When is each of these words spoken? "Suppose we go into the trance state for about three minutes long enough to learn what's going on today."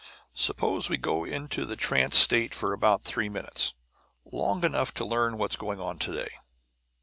"Suppose 0.33 0.89
we 0.89 0.97
go 0.97 1.23
into 1.25 1.63
the 1.63 1.75
trance 1.75 2.17
state 2.17 2.55
for 2.55 2.73
about 2.73 3.03
three 3.03 3.29
minutes 3.29 3.75
long 4.25 4.63
enough 4.63 4.91
to 4.95 5.05
learn 5.05 5.37
what's 5.37 5.55
going 5.55 5.79
on 5.79 5.99
today." 5.99 6.31